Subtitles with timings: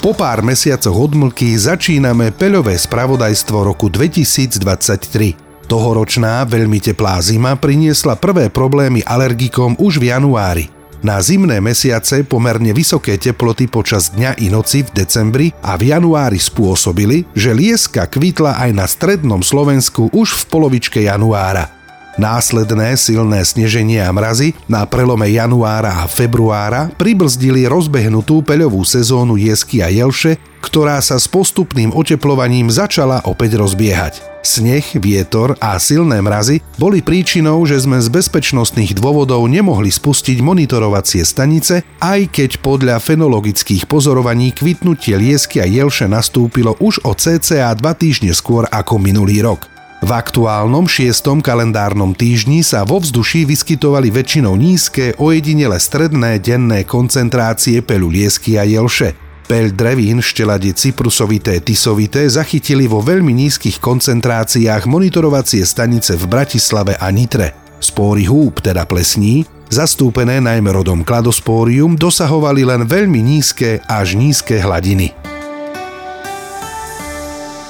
[0.00, 5.68] Po pár mesiacoch odmlky začíname peľové spravodajstvo roku 2023.
[5.68, 10.72] Tohoročná veľmi teplá zima priniesla prvé problémy alergikom už v januári.
[11.04, 16.40] Na zimné mesiace pomerne vysoké teploty počas dňa i noci v decembri a v januári
[16.40, 21.79] spôsobili, že lieska kvitla aj na strednom Slovensku už v polovičke januára.
[22.20, 29.80] Následné silné sneženie a mrazy na prelome januára a februára pribrzdili rozbehnutú peľovú sezónu jesky
[29.80, 34.20] a jelše, ktorá sa s postupným oteplovaním začala opäť rozbiehať.
[34.44, 41.24] Sneh, vietor a silné mrazy boli príčinou, že sme z bezpečnostných dôvodov nemohli spustiť monitorovacie
[41.24, 47.80] stanice, aj keď podľa fenologických pozorovaní kvitnutie liesky a jelše nastúpilo už o cca 2
[47.96, 49.69] týždne skôr ako minulý rok.
[50.00, 57.84] V aktuálnom šiestom kalendárnom týždni sa vo vzduší vyskytovali väčšinou nízke, ojedinele stredné denné koncentrácie
[57.84, 59.12] peľu liesky a jelše.
[59.44, 67.12] Peľ drevín štelade cyprusovité tisovité zachytili vo veľmi nízkych koncentráciách monitorovacie stanice v Bratislave a
[67.12, 67.52] Nitre.
[67.76, 75.29] Spóry húb, teda plesní, zastúpené najmä rodom kladospórium, dosahovali len veľmi nízke až nízke hladiny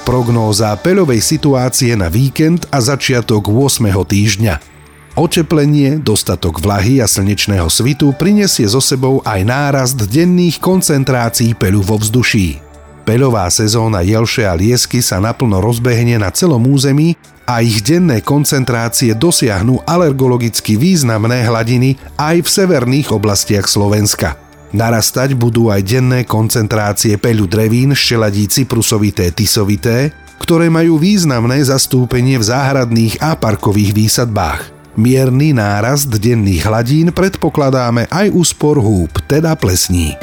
[0.03, 3.87] prognóza peľovej situácie na víkend a začiatok 8.
[3.93, 4.55] týždňa.
[5.19, 11.97] Oteplenie, dostatok vlahy a slnečného svitu prinesie so sebou aj nárast denných koncentrácií peľu vo
[12.01, 12.63] vzduší.
[13.05, 19.19] Peľová sezóna jelše a liesky sa naplno rozbehne na celom území a ich denné koncentrácie
[19.19, 24.50] dosiahnu alergologicky významné hladiny aj v severných oblastiach Slovenska.
[24.71, 32.45] Narastať budú aj denné koncentrácie peľu drevín, šteladí cyprusovité tisovité, ktoré majú významné zastúpenie v
[32.47, 34.61] záhradných a parkových výsadbách.
[34.95, 40.15] Mierny nárast denných hladín predpokladáme aj úspor húb, teda plesní.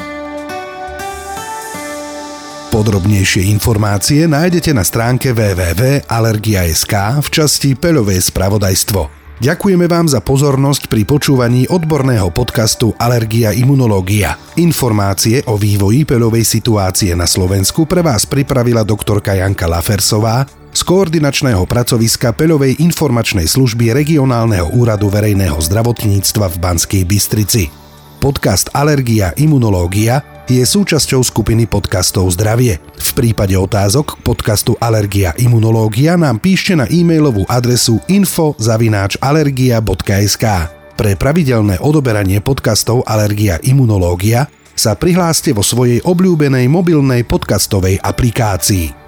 [2.68, 6.94] Podrobnejšie informácie nájdete na stránke www.alergia.sk
[7.24, 9.27] v časti Peľové spravodajstvo.
[9.38, 14.34] Ďakujeme vám za pozornosť pri počúvaní odborného podcastu Alergia imunológia.
[14.58, 20.42] Informácie o vývoji peľovej situácie na Slovensku pre vás pripravila doktorka Janka Lafersová
[20.74, 27.70] z koordinačného pracoviska Peľovej informačnej služby regionálneho úradu verejného zdravotníctva v Banskej Bystrici.
[28.18, 32.80] Podcast Alergia imunológia je súčasťou skupiny podcastov Zdravie.
[32.96, 40.44] V prípade otázok k podcastu Alergia Imunológia nám píšte na e-mailovú adresu info.alergia.sk.
[40.98, 49.07] Pre pravidelné odoberanie podcastov Alergia Imunológia sa prihláste vo svojej obľúbenej mobilnej podcastovej aplikácii.